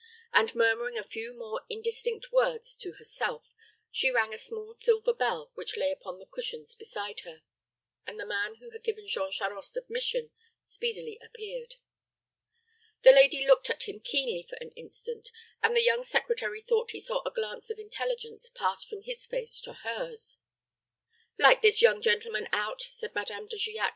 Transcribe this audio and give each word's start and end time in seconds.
And 0.33 0.55
murmuring 0.55 0.97
a 0.97 1.03
few 1.07 1.31
more 1.37 1.61
indistinct 1.69 2.31
words 2.31 2.75
to 2.77 2.93
herself, 2.93 3.43
she 3.91 4.09
rang 4.09 4.33
a 4.33 4.37
small 4.39 4.73
silver 4.73 5.13
bell 5.13 5.51
which 5.53 5.77
lay 5.77 5.91
upon 5.91 6.17
the 6.17 6.25
cushions 6.25 6.73
beside 6.73 7.19
her, 7.19 7.43
and 8.07 8.19
the 8.19 8.25
man 8.25 8.55
who 8.55 8.71
had 8.71 8.81
given 8.83 9.05
Jean 9.07 9.29
Charost 9.31 9.77
admission 9.77 10.31
speedily 10.63 11.19
appeared. 11.23 11.75
The 13.03 13.11
lady 13.11 13.45
looked 13.45 13.69
at 13.69 13.83
him 13.83 13.99
keenly 13.99 14.41
for 14.41 14.55
an 14.55 14.71
instant, 14.71 15.29
and 15.61 15.77
the 15.77 15.83
young 15.83 16.03
secretary 16.03 16.63
thought 16.63 16.89
he 16.89 16.99
saw 16.99 17.21
a 17.23 17.29
glance 17.29 17.69
of 17.69 17.77
intelligence 17.77 18.49
pass 18.49 18.83
from 18.83 19.03
his 19.03 19.27
face 19.27 19.61
to 19.61 19.73
hers. 19.83 20.39
"Light 21.37 21.61
this 21.61 21.79
young 21.79 22.01
gentleman 22.01 22.49
out," 22.51 22.87
said 22.89 23.13
Madame 23.13 23.47
De 23.47 23.55
Giac. 23.55 23.89